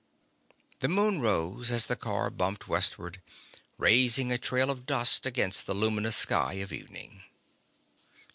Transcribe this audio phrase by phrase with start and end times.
[0.79, 3.21] The moon rose as the car bumped westward,
[3.77, 7.21] raising a trail of dust against the luminous sky of evening.